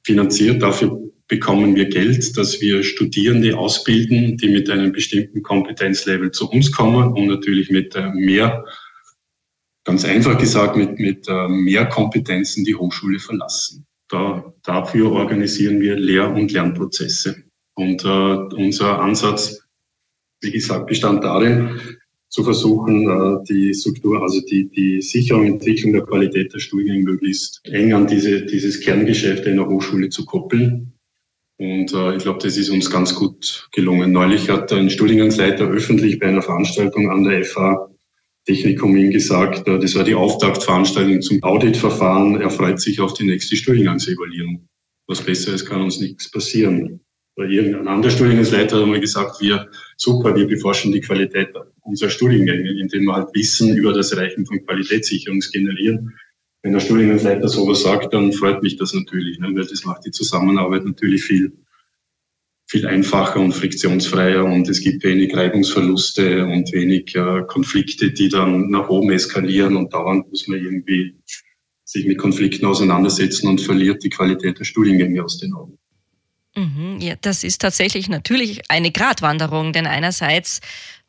finanziert. 0.04 0.62
Dafür 0.62 0.96
bekommen 1.26 1.74
wir 1.74 1.86
Geld, 1.86 2.36
dass 2.36 2.60
wir 2.60 2.84
Studierende 2.84 3.58
ausbilden, 3.58 4.36
die 4.36 4.48
mit 4.48 4.70
einem 4.70 4.92
bestimmten 4.92 5.42
Kompetenzlevel 5.42 6.30
zu 6.30 6.48
uns 6.48 6.70
kommen 6.70 7.14
und 7.14 7.26
natürlich 7.26 7.68
mit 7.68 7.96
äh, 7.96 8.10
mehr, 8.12 8.64
ganz 9.82 10.04
einfach 10.04 10.38
gesagt, 10.38 10.76
mit, 10.76 11.00
mit 11.00 11.26
äh, 11.26 11.48
mehr 11.48 11.86
Kompetenzen 11.86 12.64
die 12.64 12.76
Hochschule 12.76 13.18
verlassen. 13.18 13.88
Da, 14.10 14.52
dafür 14.62 15.12
organisieren 15.12 15.80
wir 15.80 15.96
Lehr- 15.96 16.32
und 16.32 16.52
Lernprozesse. 16.52 17.44
Und 17.74 18.04
äh, 18.04 18.08
unser 18.08 19.00
Ansatz, 19.00 19.62
wie 20.40 20.50
gesagt, 20.50 20.86
bestand 20.86 21.22
darin, 21.22 21.80
zu 22.28 22.44
versuchen, 22.44 23.08
äh, 23.08 23.44
die 23.48 23.74
Struktur, 23.74 24.22
also 24.22 24.40
die, 24.40 24.68
die 24.68 25.02
Sicherung 25.02 25.46
und 25.46 25.52
Entwicklung 25.54 25.92
der 25.92 26.02
Qualität 26.02 26.52
der 26.54 26.60
Studien 26.60 27.02
möglichst 27.02 27.60
eng 27.64 27.92
an 27.92 28.06
diese, 28.06 28.46
dieses 28.46 28.80
Kerngeschäft 28.80 29.46
in 29.46 29.56
der 29.56 29.66
Hochschule 29.66 30.08
zu 30.08 30.24
koppeln. 30.24 30.92
Und 31.58 31.92
äh, 31.92 32.16
ich 32.16 32.22
glaube, 32.22 32.38
das 32.42 32.56
ist 32.56 32.70
uns 32.70 32.90
ganz 32.90 33.14
gut 33.14 33.68
gelungen. 33.72 34.12
Neulich 34.12 34.48
hat 34.48 34.72
ein 34.72 34.90
Studiengangsleiter 34.90 35.68
öffentlich 35.68 36.18
bei 36.18 36.26
einer 36.26 36.42
Veranstaltung 36.42 37.10
an 37.10 37.24
der 37.24 37.44
FH 37.44 37.89
Technikum 38.46 38.96
ihm 38.96 39.10
gesagt, 39.10 39.68
äh, 39.68 39.78
das 39.78 39.94
war 39.94 40.04
die 40.04 40.14
Auftaktveranstaltung 40.14 41.20
zum 41.22 41.42
Auditverfahren. 41.42 42.40
Er 42.40 42.50
freut 42.50 42.80
sich 42.80 43.00
auf 43.00 43.14
die 43.14 43.24
nächste 43.24 43.56
Studiengangsevaluierung. 43.56 44.66
Was 45.06 45.22
Besseres 45.22 45.64
kann 45.66 45.82
uns 45.82 46.00
nichts 46.00 46.30
passieren. 46.30 47.00
Bei 47.36 47.44
irgendein 47.44 47.88
anderer 47.88 48.10
Studiengangsleiter 48.10 48.76
hat 48.76 48.82
einmal 48.82 49.00
gesagt, 49.00 49.40
wir, 49.40 49.68
super, 49.96 50.34
wir 50.36 50.46
beforschen 50.46 50.92
die 50.92 51.00
Qualität 51.00 51.48
unserer 51.82 52.10
Studiengänge, 52.10 52.78
indem 52.80 53.04
wir 53.04 53.14
halt 53.14 53.28
Wissen 53.34 53.76
über 53.76 53.92
das 53.92 54.12
Erreichen 54.12 54.46
von 54.46 54.64
Qualitätssicherung 54.64 55.40
generieren 55.52 56.12
wenn 56.62 56.72
der 56.72 56.80
Studiengangsleiter 56.80 57.48
sowas 57.48 57.82
sagt, 57.82 58.12
dann 58.12 58.32
freut 58.32 58.62
mich 58.62 58.76
das 58.76 58.92
natürlich, 58.92 59.38
ne, 59.38 59.48
weil 59.54 59.66
das 59.66 59.84
macht 59.84 60.04
die 60.04 60.10
Zusammenarbeit 60.10 60.84
natürlich 60.84 61.24
viel, 61.24 61.52
viel 62.70 62.86
einfacher 62.86 63.40
und 63.40 63.52
friktionsfreier 63.52 64.44
und 64.44 64.68
es 64.68 64.80
gibt 64.80 65.02
wenig 65.02 65.36
Reibungsverluste 65.36 66.44
und 66.46 66.72
wenig 66.72 67.16
äh, 67.16 67.42
Konflikte, 67.48 68.12
die 68.12 68.28
dann 68.28 68.70
nach 68.70 68.88
oben 68.88 69.10
eskalieren 69.10 69.76
und 69.76 69.92
dauernd 69.92 70.30
muss 70.30 70.46
man 70.46 70.60
irgendwie 70.60 71.16
sich 71.82 72.06
mit 72.06 72.18
Konflikten 72.18 72.66
auseinandersetzen 72.66 73.48
und 73.48 73.60
verliert 73.60 74.04
die 74.04 74.08
Qualität 74.08 74.60
der 74.60 74.64
Studiengänge 74.64 75.24
aus 75.24 75.38
den 75.38 75.52
Augen. 75.52 75.78
Mhm, 76.54 76.98
ja, 77.00 77.16
das 77.20 77.42
ist 77.42 77.60
tatsächlich 77.60 78.08
natürlich 78.08 78.70
eine 78.70 78.92
Gratwanderung, 78.92 79.72
denn 79.72 79.88
einerseits 79.88 80.60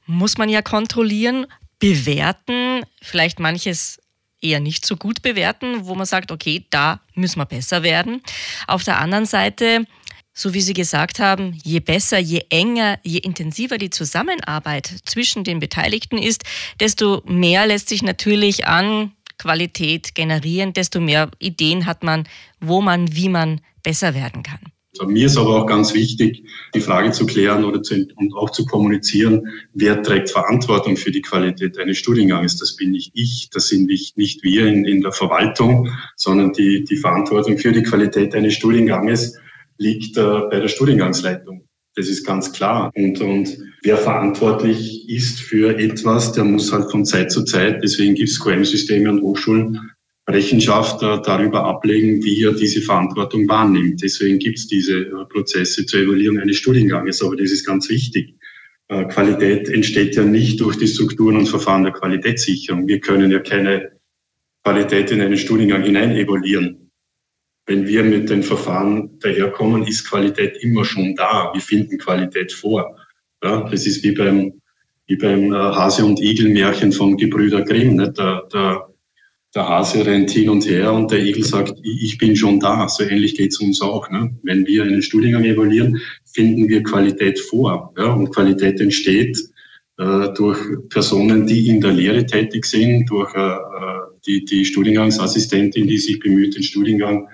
muss 0.08 0.40
man 0.40 0.50
ja 0.50 0.64
kontrollieren, 0.64 1.46
bewerten, 1.78 2.82
vielleicht 3.04 3.40
manches 3.40 4.00
eher 4.42 4.60
nicht 4.60 4.84
so 4.84 4.96
gut 4.96 5.22
bewerten, 5.22 5.86
wo 5.86 5.94
man 5.94 6.08
sagt, 6.08 6.32
okay, 6.32 6.66
da 6.72 7.02
müssen 7.14 7.38
wir 7.38 7.46
besser 7.46 7.84
werden. 7.84 8.24
Auf 8.66 8.84
der 8.84 9.00
anderen 9.00 9.28
Seite, 9.28 9.86
so 10.34 10.54
wie 10.54 10.62
Sie 10.62 10.74
gesagt 10.74 11.20
haben, 11.20 11.58
je 11.64 11.80
besser, 11.80 12.18
je 12.20 12.46
enger, 12.50 13.00
je 13.04 13.20
intensiver 13.20 13.78
die 13.78 13.90
Zusammenarbeit 13.90 14.90
zwischen 15.06 15.44
den 15.44 15.60
Beteiligten 15.60 16.18
ist, 16.18 16.44
desto 16.80 17.22
mehr 17.26 17.68
lässt 17.68 17.90
sich 17.90 18.02
natürlich 18.02 18.68
an 18.68 19.12
Qualität 19.38 20.16
generieren, 20.16 20.74
desto 20.74 21.00
mehr 21.00 21.30
Ideen 21.40 21.86
hat 21.86 22.04
man, 22.04 22.28
wo 22.60 22.82
man, 22.82 23.16
wie 23.16 23.30
man 23.30 23.62
besser 23.84 24.14
werden 24.14 24.44
kann. 24.44 24.60
Mir 25.08 25.28
ist 25.28 25.38
aber 25.38 25.62
auch 25.62 25.68
ganz 25.68 25.94
wichtig, 25.94 26.44
die 26.76 26.82
Frage 26.82 27.12
zu 27.12 27.26
klären 27.26 27.64
oder 27.64 27.82
zu, 27.82 28.08
und 28.16 28.34
auch 28.36 28.50
zu 28.50 28.66
kommunizieren, 28.66 29.48
wer 29.74 30.04
trägt 30.04 30.30
Verantwortung 30.30 30.98
für 30.98 31.12
die 31.12 31.22
Qualität 31.22 31.80
eines 31.80 31.98
Studienganges. 31.98 32.58
Das 32.58 32.76
bin 32.76 32.92
nicht 32.92 33.12
ich, 33.16 33.50
das 33.52 33.70
sind 33.70 33.86
nicht, 33.86 34.18
nicht 34.18 34.44
wir 34.44 34.68
in, 34.68 34.86
in 34.86 35.02
der 35.02 35.14
Verwaltung, 35.14 35.90
sondern 36.18 36.52
die, 36.52 36.84
die 36.84 36.98
Verantwortung 36.98 37.58
für 37.58 37.72
die 37.72 37.84
Qualität 37.84 38.36
eines 38.36 38.54
Studienganges 38.54 39.40
liegt 39.82 40.16
äh, 40.18 40.42
bei 40.50 40.60
der 40.60 40.68
Studiengangsleitung. 40.68 41.68
Das 41.96 42.08
ist 42.08 42.24
ganz 42.26 42.54
klar. 42.54 42.92
Und, 42.96 43.20
und 43.20 43.58
wer 43.84 43.98
verantwortlich 43.98 45.10
ist 45.10 45.42
für 45.42 45.78
etwas, 45.78 46.32
der 46.32 46.46
muss 46.46 46.72
halt 46.72 46.90
von 46.90 47.04
Zeit 47.04 47.32
zu 47.32 47.44
Zeit, 47.44 47.84
deswegen 47.84 48.16
gibt 48.16 48.30
es 48.30 48.40
QM-Systeme 48.40 49.10
an 49.10 49.22
Hochschulen, 49.22 49.78
Rechenschaft 50.30 51.02
äh, 51.02 51.20
darüber 51.26 51.66
ablegen, 51.66 52.24
wie 52.24 52.44
er 52.44 52.54
diese 52.54 52.82
Verantwortung 52.82 53.50
wahrnimmt. 53.50 54.02
Deswegen 54.02 54.40
gibt 54.40 54.60
es 54.60 54.68
diese 54.68 55.00
äh, 55.00 55.26
Prozesse 55.28 55.86
zur 55.86 56.02
Evaluierung 56.02 56.38
eines 56.38 56.58
Studienganges. 56.58 57.22
Aber 57.24 57.36
das 57.36 57.52
ist 57.52 57.66
ganz 57.66 57.90
wichtig. 57.90 58.36
Qualität 59.08 59.70
entsteht 59.70 60.18
ja 60.18 60.26
nicht 60.26 60.60
durch 60.60 60.76
die 60.76 60.86
Strukturen 60.86 61.38
und 61.38 61.46
Verfahren 61.46 61.84
der 61.84 61.94
Qualitätssicherung. 61.94 62.90
Wir 62.90 63.00
können 63.00 63.32
ja 63.32 63.40
keine 63.40 63.94
Qualität 64.66 65.12
in 65.12 65.22
einen 65.22 65.38
Studiengang 65.38 65.84
hinein 65.84 66.12
evaluieren. 66.12 66.81
Wenn 67.66 67.88
wir 67.88 68.04
mit 68.04 68.30
den 68.30 68.44
Verfahren 68.44 69.20
daherkommen, 69.20 69.84
ist 69.84 70.10
Qualität 70.10 70.58
immer 70.62 70.84
schon 70.84 71.16
da. 71.16 71.52
Wir 71.54 71.62
finden 71.62 71.98
Qualität 71.98 72.52
vor. 72.52 72.98
Ja, 73.44 73.70
das 73.70 73.86
ist 73.86 74.04
wie 74.04 74.12
beim, 74.12 74.62
wie 75.08 75.16
beim 75.16 75.54
Hase- 75.54 76.06
und 76.06 76.22
Igel-Märchen 76.22 76.92
von 76.92 77.18
Gebrüder 77.18 77.62
Grimm. 77.62 77.96
Nicht? 77.96 78.18
Der, 78.18 78.48
der 78.52 78.92
der 79.54 79.68
Hase 79.68 80.06
rennt 80.06 80.32
hin 80.32 80.50
und 80.50 80.66
her 80.66 80.94
und 80.94 81.12
der 81.12 81.20
Igel 81.20 81.44
sagt, 81.44 81.74
ich 81.84 82.18
bin 82.18 82.36
schon 82.36 82.60
da. 82.60 82.88
So 82.88 83.04
ähnlich 83.04 83.36
geht 83.36 83.52
es 83.52 83.60
uns 83.60 83.82
auch. 83.82 84.10
Ne? 84.10 84.34
Wenn 84.44 84.66
wir 84.66 84.84
einen 84.84 85.02
Studiengang 85.02 85.44
evaluieren, 85.44 86.00
finden 86.34 86.70
wir 86.70 86.84
Qualität 86.84 87.40
vor. 87.40 87.94
Ja? 87.98 88.14
Und 88.14 88.34
Qualität 88.34 88.80
entsteht 88.80 89.38
äh, 89.98 90.30
durch 90.36 90.58
Personen, 90.90 91.48
die 91.48 91.68
in 91.68 91.82
der 91.82 91.92
Lehre 91.92 92.26
tätig 92.26 92.66
sind, 92.66 93.10
durch 93.10 93.36
äh, 93.36 93.58
die, 94.26 94.46
die 94.46 94.64
Studiengangsassistentin, 94.64 95.86
die 95.88 95.98
sich 95.98 96.20
bemüht, 96.20 96.56
den 96.56 96.64
Studiengang 96.64 97.28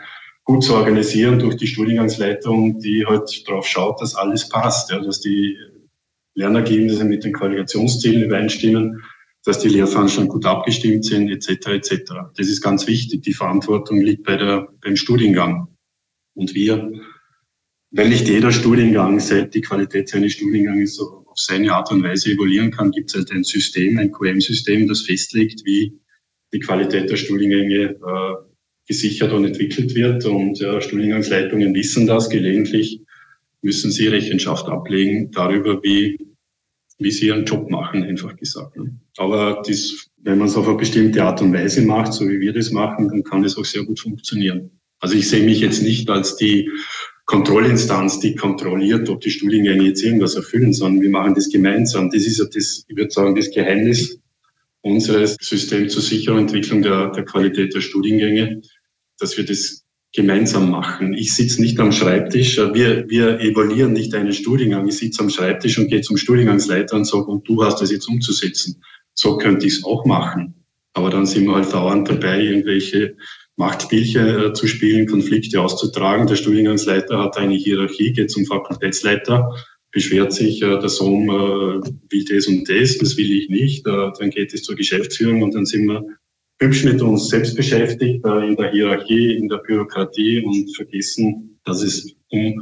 gut 0.47 0.63
zu 0.63 0.73
organisieren, 0.73 1.39
durch 1.39 1.57
die 1.57 1.67
Studiengangsleitung, 1.67 2.79
die 2.79 3.05
halt 3.05 3.47
darauf 3.47 3.67
schaut, 3.67 4.01
dass 4.01 4.15
alles 4.15 4.49
passt, 4.49 4.89
ja? 4.89 4.99
dass 4.99 5.21
die 5.21 5.57
Lernergebnisse 6.33 7.03
mit 7.03 7.23
den 7.23 7.33
Qualifikationszielen 7.33 8.23
übereinstimmen 8.23 9.01
dass 9.47 9.59
die 9.59 9.69
Lehrveranstaltungen 9.69 10.29
gut 10.29 10.45
abgestimmt 10.45 11.05
sind, 11.05 11.29
etc. 11.29 11.67
etc. 11.67 12.11
Das 12.35 12.49
ist 12.49 12.61
ganz 12.61 12.85
wichtig. 12.85 13.23
Die 13.23 13.33
Verantwortung 13.33 14.01
liegt 14.01 14.23
bei 14.23 14.35
der, 14.35 14.67
beim 14.81 14.97
Studiengang. 14.97 15.69
Und 16.33 16.53
wir, 16.53 16.91
weil 17.91 18.09
nicht 18.09 18.27
jeder 18.27 18.51
Studiengang 18.51 19.21
die 19.49 19.61
Qualität 19.61 20.09
seines 20.09 20.33
Studiengangs 20.33 20.95
so 20.95 21.23
auf 21.25 21.37
seine 21.37 21.71
Art 21.71 21.89
und 21.93 22.03
Weise 22.03 22.31
evaluieren 22.31 22.71
kann, 22.71 22.91
gibt 22.91 23.09
es 23.09 23.15
halt 23.15 23.31
ein 23.31 23.45
System, 23.45 23.97
ein 23.97 24.11
QM-System, 24.11 24.85
das 24.85 25.03
festlegt, 25.03 25.61
wie 25.63 25.97
die 26.51 26.59
Qualität 26.59 27.09
der 27.09 27.15
Studiengänge 27.15 27.95
äh, 27.95 28.46
gesichert 28.87 29.33
und 29.33 29.45
entwickelt 29.45 29.93
wird. 29.95 30.25
Und 30.25 30.59
ja, 30.59 30.81
Studiengangsleitungen 30.81 31.73
wissen 31.73 32.07
das. 32.07 32.29
Gelegentlich 32.29 33.01
müssen 33.61 33.91
sie 33.91 34.07
Rechenschaft 34.07 34.67
ablegen 34.67 35.31
darüber, 35.31 35.81
wie 35.83 36.17
wie 36.99 37.11
sie 37.11 37.27
ihren 37.27 37.45
Job 37.45 37.69
machen, 37.69 38.03
einfach 38.03 38.35
gesagt. 38.35 38.75
Ne? 38.75 38.97
Aber 39.17 39.61
das, 39.65 40.07
wenn 40.17 40.37
man 40.37 40.47
es 40.47 40.55
auf 40.55 40.67
eine 40.67 40.77
bestimmte 40.77 41.23
Art 41.23 41.41
und 41.41 41.53
Weise 41.53 41.81
macht, 41.83 42.13
so 42.13 42.27
wie 42.27 42.39
wir 42.39 42.53
das 42.53 42.71
machen, 42.71 43.07
dann 43.09 43.23
kann 43.23 43.43
es 43.43 43.57
auch 43.57 43.65
sehr 43.65 43.83
gut 43.83 43.99
funktionieren. 43.99 44.71
Also 44.99 45.15
ich 45.15 45.29
sehe 45.29 45.43
mich 45.43 45.59
jetzt 45.59 45.83
nicht 45.83 46.09
als 46.09 46.37
die 46.37 46.69
Kontrollinstanz, 47.25 48.19
die 48.19 48.35
kontrolliert, 48.35 49.09
ob 49.09 49.21
die 49.21 49.29
Studiengänge 49.29 49.83
jetzt 49.83 50.03
irgendwas 50.03 50.35
erfüllen, 50.35 50.73
sondern 50.73 51.01
wir 51.01 51.09
machen 51.09 51.35
das 51.35 51.49
gemeinsam. 51.49 52.09
Das 52.09 52.25
ist 52.25 52.39
ja 52.39 52.45
das, 52.45 52.85
ich 52.87 52.95
würde 52.95 53.11
sagen, 53.11 53.35
das 53.35 53.51
Geheimnis 53.51 54.19
unseres 54.81 55.35
Systems 55.41 55.93
zur 55.93 56.01
Sicherung 56.01 56.39
und 56.39 56.45
Entwicklung 56.45 56.81
der, 56.81 57.11
der 57.11 57.25
Qualität 57.25 57.75
der 57.75 57.81
Studiengänge, 57.81 58.61
dass 59.19 59.37
wir 59.37 59.45
das 59.45 59.83
gemeinsam 60.13 60.71
machen. 60.71 61.13
Ich 61.13 61.35
sitze 61.35 61.61
nicht 61.61 61.79
am 61.79 61.91
Schreibtisch. 61.91 62.57
Wir, 62.57 63.09
wir 63.09 63.39
evaluieren 63.39 63.93
nicht 63.93 64.13
einen 64.15 64.33
Studiengang. 64.33 64.87
Ich 64.87 64.97
sitze 64.97 65.21
am 65.21 65.29
Schreibtisch 65.29 65.77
und 65.77 65.89
gehe 65.89 66.01
zum 66.01 66.17
Studiengangsleiter 66.17 66.95
und 66.95 67.05
sage, 67.05 67.25
und 67.25 67.47
du 67.47 67.63
hast 67.63 67.81
das 67.81 67.91
jetzt 67.91 68.07
umzusetzen. 68.07 68.81
So 69.13 69.37
könnte 69.37 69.67
ich 69.67 69.73
es 69.73 69.83
auch 69.83 70.05
machen. 70.05 70.55
Aber 70.93 71.09
dann 71.09 71.25
sind 71.25 71.45
wir 71.45 71.55
halt 71.55 71.71
dauernd 71.71 72.09
dabei, 72.09 72.41
irgendwelche 72.41 73.15
Machtspielchen 73.57 74.27
äh, 74.27 74.53
zu 74.53 74.67
spielen, 74.67 75.07
Konflikte 75.07 75.61
auszutragen. 75.61 76.27
Der 76.27 76.35
Studiengangsleiter 76.35 77.19
hat 77.19 77.37
eine 77.37 77.55
Hierarchie, 77.55 78.13
geht 78.13 78.31
zum 78.31 78.45
Fakultätsleiter, 78.45 79.53
beschwert 79.91 80.33
sich, 80.33 80.61
äh, 80.61 80.79
der 80.79 80.89
Sohn 80.89 81.27
äh, 81.29 81.89
will 82.09 82.25
das 82.29 82.47
und 82.47 82.69
das, 82.69 82.97
das 82.97 83.17
will 83.17 83.31
ich 83.31 83.49
nicht. 83.49 83.85
Äh, 83.85 84.11
dann 84.17 84.29
geht 84.29 84.53
es 84.53 84.63
zur 84.63 84.75
Geschäftsführung 84.75 85.41
und 85.41 85.53
dann 85.55 85.65
sind 85.65 85.87
wir 85.87 86.03
hübsch 86.59 86.83
mit 86.83 87.01
uns 87.01 87.29
selbst 87.29 87.55
beschäftigt, 87.55 88.25
in 88.25 88.55
der 88.55 88.71
Hierarchie, 88.71 89.35
in 89.35 89.47
der 89.47 89.57
Bürokratie 89.57 90.43
und 90.43 90.75
vergessen, 90.75 91.59
dass 91.63 91.83
es 91.83 92.15
um 92.29 92.61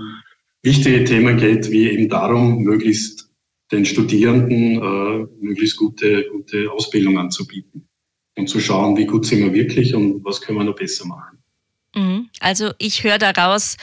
wichtige 0.63 1.03
Themen 1.03 1.37
geht, 1.37 1.69
wie 1.69 1.89
eben 1.89 2.09
darum, 2.09 2.63
möglichst 2.63 3.29
den 3.71 3.85
Studierenden 3.85 4.81
äh, 4.81 5.27
möglichst 5.39 5.77
gute, 5.77 6.25
gute 6.31 6.71
Ausbildung 6.71 7.17
anzubieten 7.17 7.87
und 8.35 8.47
zu 8.47 8.59
schauen, 8.59 8.95
wie 8.97 9.05
gut 9.05 9.25
sind 9.25 9.39
wir 9.39 9.53
wirklich 9.53 9.95
und 9.95 10.23
was 10.23 10.41
können 10.41 10.59
wir 10.59 10.65
noch 10.65 10.75
besser 10.75 11.05
machen. 11.05 11.37
Mhm. 11.95 12.29
Also 12.39 12.71
ich 12.77 13.03
höre 13.03 13.17
daraus, 13.17 13.77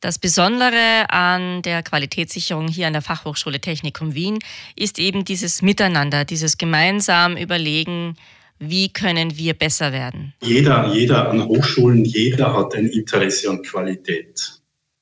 das 0.00 0.18
Besondere 0.18 1.08
an 1.10 1.62
der 1.62 1.82
Qualitätssicherung 1.82 2.68
hier 2.68 2.88
an 2.88 2.92
der 2.92 3.02
Fachhochschule 3.02 3.60
Technikum 3.60 4.14
Wien 4.14 4.38
ist 4.74 4.98
eben 4.98 5.24
dieses 5.24 5.62
Miteinander, 5.62 6.24
dieses 6.24 6.58
gemeinsam 6.58 7.36
Überlegen, 7.36 8.16
wie 8.62 8.92
können 8.92 9.36
wir 9.36 9.54
besser 9.54 9.92
werden? 9.92 10.34
Jeder, 10.42 10.92
jeder 10.94 11.30
an 11.30 11.44
Hochschulen, 11.44 12.04
jeder 12.04 12.56
hat 12.56 12.74
ein 12.74 12.86
Interesse 12.86 13.50
an 13.50 13.62
Qualität. 13.62 14.60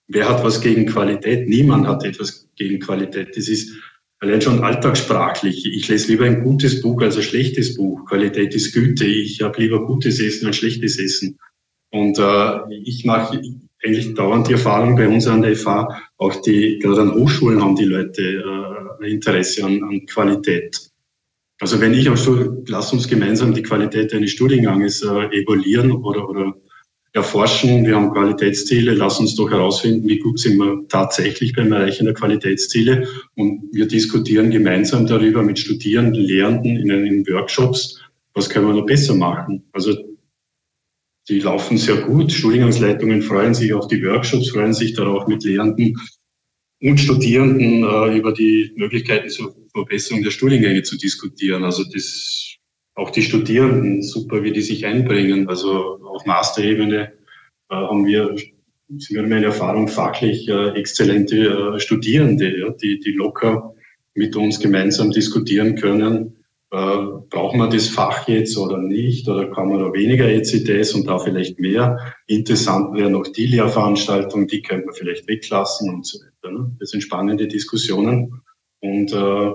Wer 0.09 0.29
hat 0.29 0.43
was 0.43 0.61
gegen 0.61 0.87
Qualität? 0.87 1.49
Niemand 1.49 1.87
hat 1.87 2.05
etwas 2.05 2.49
gegen 2.57 2.81
Qualität. 2.81 3.37
Das 3.37 3.49
ist 3.49 3.73
allein 4.19 4.41
schon 4.41 4.65
alltagssprachlich. 4.65 5.67
Ich 5.67 5.89
lese 5.89 6.09
lieber 6.09 6.25
ein 6.25 6.43
gutes 6.43 6.81
Buch 6.81 7.01
als 7.03 7.17
ein 7.17 7.23
schlechtes 7.23 7.77
Buch. 7.77 8.07
Qualität 8.07 8.55
ist 8.55 8.73
Güte. 8.73 9.05
Ich 9.07 9.43
habe 9.43 9.61
lieber 9.61 9.87
gutes 9.87 10.21
Essen 10.21 10.47
als 10.47 10.57
schlechtes 10.57 10.99
Essen. 10.99 11.39
Und 11.91 12.19
äh, 12.19 12.75
ich 12.83 13.05
mache 13.05 13.41
eigentlich 13.83 14.15
dauernd 14.15 14.49
die 14.49 14.53
Erfahrung 14.53 14.97
bei 14.97 15.09
uns 15.09 15.27
an 15.27 15.43
der 15.43 15.57
FH, 15.57 15.89
auch 16.19 16.43
die, 16.43 16.79
gerade 16.79 17.03
an 17.03 17.15
Hochschulen 17.15 17.63
haben 17.63 17.77
die 17.77 17.85
Leute 17.85 18.43
äh, 19.03 19.11
Interesse 19.11 19.65
an, 19.65 19.83
an 19.83 20.07
Qualität. 20.07 20.90
Also 21.61 21.81
wenn 21.81 21.95
ich 21.95 22.09
auch 22.09 22.17
so, 22.17 22.63
lass 22.67 22.93
uns 22.93 23.07
gemeinsam 23.07 23.53
die 23.53 23.63
Qualität 23.63 24.15
eines 24.15 24.31
Studienganges 24.31 25.03
äh, 25.03 25.07
evaluieren 25.07 25.93
oder, 25.93 26.29
oder 26.29 26.55
erforschen. 27.13 27.85
Wir 27.85 27.97
haben 27.97 28.13
Qualitätsziele. 28.13 28.95
Lass 28.95 29.19
uns 29.19 29.35
doch 29.35 29.51
herausfinden, 29.51 30.09
wie 30.09 30.19
gut 30.19 30.39
sind 30.39 30.59
wir 30.59 30.87
tatsächlich 30.89 31.55
beim 31.55 31.73
Erreichen 31.73 32.05
der 32.05 32.15
Qualitätsziele. 32.15 33.07
Und 33.35 33.69
wir 33.73 33.87
diskutieren 33.87 34.51
gemeinsam 34.51 35.07
darüber 35.07 35.43
mit 35.43 35.59
Studierenden, 35.59 36.23
Lehrenden 36.23 36.77
in 36.77 36.89
den 36.89 37.27
Workshops, 37.29 38.01
was 38.33 38.49
können 38.49 38.69
wir 38.69 38.75
noch 38.75 38.87
besser 38.87 39.15
machen. 39.15 39.65
Also 39.73 39.95
die 41.29 41.41
laufen 41.41 41.79
sehr 41.79 41.97
gut. 41.97 42.33
Studiengangsleitungen 42.33 43.23
freuen 43.23 43.55
sich 43.55 43.73
auf 43.75 43.89
die 43.89 44.03
Workshops, 44.05 44.51
freuen 44.51 44.73
sich 44.73 44.95
darauf 44.95 45.27
mit 45.27 45.45
Lehrenden 45.45 45.97
und 46.83 46.99
Studierenden 46.99 47.85
äh, 47.85 48.17
über 48.17 48.33
die 48.33 48.73
Möglichkeiten 48.77 49.29
zur 49.29 49.55
Verbesserung 49.73 50.23
der 50.23 50.31
Studiengänge 50.31 50.83
zu 50.83 50.97
diskutieren. 50.97 51.65
Also 51.65 51.85
das 51.85 52.57
auch 52.95 53.11
die 53.11 53.23
Studierenden, 53.23 54.03
super, 54.03 54.43
wie 54.43 54.53
die 54.53 54.63
sich 54.63 54.85
einbringen. 54.85 55.49
Also 55.49 55.99
auf 56.05 56.27
Masterebene 56.27 57.13
äh, 57.71 57.75
haben 57.75 58.07
wir, 58.07 58.35
sind 58.89 59.11
wir 59.11 59.23
meine 59.23 59.47
Erfahrung, 59.47 59.89
fachlich 59.89 60.49
äh, 60.49 60.71
exzellente 60.71 61.75
äh, 61.77 61.81
Studierende, 61.81 62.59
ja, 62.59 62.71
die, 62.71 62.99
die 63.01 63.13
locker 63.13 63.75
mit 64.15 64.37
uns 64.37 64.61
gemeinsam 64.61 65.11
diskutieren 65.11 65.77
können. 65.77 66.37
Äh, 66.73 66.97
braucht 67.31 67.57
man 67.57 67.71
das 67.71 67.89
Fach 67.89 68.29
jetzt 68.29 68.57
oder 68.59 68.79
nicht? 68.79 69.29
Oder 69.29 69.51
kann 69.51 69.69
man 69.69 69.81
da 69.81 69.93
weniger 69.93 70.29
ECTS 70.29 70.95
und 70.95 71.07
da 71.07 71.19
vielleicht 71.19 71.59
mehr? 71.59 72.15
Interessant 72.27 72.95
wäre 72.97 73.11
noch 73.11 73.27
die 73.27 73.47
Lehrveranstaltung, 73.47 74.47
die 74.47 74.63
könnte 74.63 74.87
man 74.87 74.95
vielleicht 74.95 75.27
weglassen 75.29 75.93
und 75.93 76.07
so 76.07 76.19
weiter. 76.21 76.30
Das 76.79 76.91
sind 76.91 77.03
spannende 77.03 77.47
Diskussionen. 77.47 78.43
Und 78.81 79.13
äh, 79.13 79.53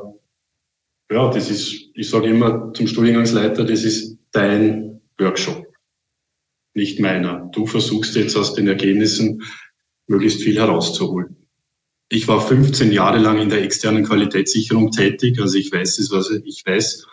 ja, 1.11 1.29
das 1.31 1.49
ist, 1.49 1.89
ich 1.93 2.09
sage 2.09 2.27
immer 2.27 2.73
zum 2.73 2.87
Studiengangsleiter, 2.87 3.63
das 3.63 3.83
ist 3.83 4.17
dein 4.31 5.01
Workshop, 5.19 5.65
nicht 6.73 6.99
meiner. 6.99 7.49
Du 7.53 7.65
versuchst 7.65 8.15
jetzt 8.15 8.35
aus 8.35 8.53
den 8.53 8.67
Ergebnissen 8.67 9.43
möglichst 10.07 10.41
viel 10.41 10.57
herauszuholen. 10.57 11.35
Ich 12.09 12.27
war 12.27 12.39
15 12.39 12.91
Jahre 12.91 13.17
lang 13.17 13.39
in 13.39 13.49
der 13.49 13.63
externen 13.63 14.03
Qualitätssicherung 14.03 14.91
tätig, 14.91 15.39
also 15.39 15.57
ich 15.57 15.71
weiß 15.71 15.97
es, 15.97 16.11
was 16.11 16.29
ich 16.29 16.63
weiß, 16.65 17.07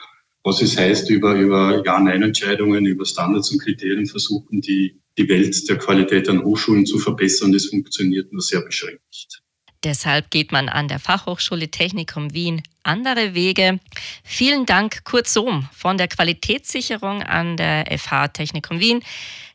was 0.44 0.60
es 0.60 0.76
heißt, 0.76 1.08
über, 1.08 1.34
über 1.34 1.82
Ja-Nein-Entscheidungen, 1.84 2.84
über 2.84 3.06
Standards 3.06 3.50
und 3.50 3.62
Kriterien 3.62 4.06
versuchen, 4.06 4.60
die, 4.60 5.00
die 5.16 5.28
Welt 5.28 5.68
der 5.68 5.78
Qualität 5.78 6.28
an 6.28 6.44
Hochschulen 6.44 6.84
zu 6.84 6.98
verbessern. 6.98 7.52
Das 7.52 7.66
funktioniert 7.66 8.32
nur 8.32 8.42
sehr 8.42 8.60
beschränkt. 8.60 9.42
Deshalb 9.84 10.30
geht 10.30 10.52
man 10.52 10.68
an 10.68 10.88
der 10.88 10.98
Fachhochschule 10.98 11.70
Technikum 11.70 12.32
Wien 12.32 12.62
andere 12.84 13.34
Wege. 13.34 13.78
Vielen 14.24 14.66
Dank, 14.66 15.04
Kurt 15.04 15.28
Sohm 15.28 15.68
von 15.72 15.98
der 15.98 16.08
Qualitätssicherung 16.08 17.22
an 17.22 17.56
der 17.56 17.86
FH 17.98 18.28
Technikum 18.28 18.80
Wien, 18.80 19.02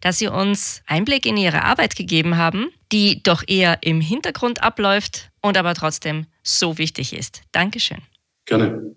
dass 0.01 0.19
Sie 0.19 0.27
uns 0.27 0.81
Einblick 0.86 1.25
in 1.25 1.38
Ihre 1.38 1.63
Arbeit 1.63 1.96
gegeben 1.96 2.38
haben, 2.38 2.69
die 2.91 3.22
doch 3.24 3.43
eher 3.48 3.79
im 3.81 4.01
Hintergrund 4.01 4.63
abläuft 4.63 5.29
und 5.41 5.57
aber 5.57 5.74
trotzdem 5.74 6.25
so 6.43 6.77
wichtig 6.77 7.13
ist. 7.13 7.41
Dankeschön. 7.51 8.01
Gerne. 8.46 8.96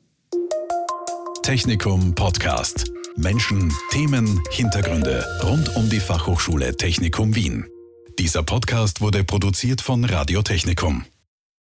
Technikum 1.43 2.15
Podcast. 2.15 2.91
Menschen, 3.17 3.73
Themen, 3.91 4.41
Hintergründe 4.53 5.27
rund 5.43 5.75
um 5.77 5.91
die 5.91 5.99
Fachhochschule 5.99 6.77
Technikum 6.77 7.35
Wien. 7.35 7.67
Dieser 8.19 8.43
Podcast 8.43 9.01
wurde 9.01 9.25
produziert 9.25 9.81
von 9.81 10.05
Radio 10.05 10.43
Technikum. 10.43 11.05